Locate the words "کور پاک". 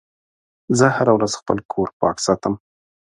1.71-2.17